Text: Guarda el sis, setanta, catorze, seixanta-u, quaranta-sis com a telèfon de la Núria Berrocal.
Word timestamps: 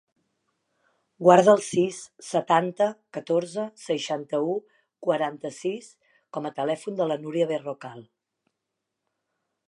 Guarda 1.25 1.51
el 1.57 1.59
sis, 1.65 1.97
setanta, 2.27 2.87
catorze, 3.17 3.65
seixanta-u, 3.81 4.55
quaranta-sis 5.09 5.89
com 6.39 6.49
a 6.51 6.53
telèfon 6.61 6.97
de 7.01 7.07
la 7.13 7.19
Núria 7.27 7.47
Berrocal. 7.53 8.01